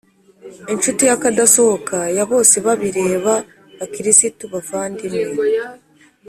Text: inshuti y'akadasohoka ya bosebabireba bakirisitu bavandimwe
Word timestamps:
inshuti 0.73 1.01
y'akadasohoka 1.09 1.97
ya 2.17 2.23
bosebabireba 2.29 3.33
bakirisitu 3.79 4.43
bavandimwe 4.53 5.33